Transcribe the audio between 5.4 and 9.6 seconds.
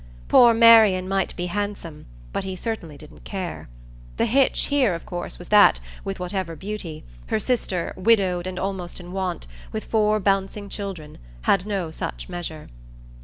that, with whatever beauty, her sister, widowed and almost in want,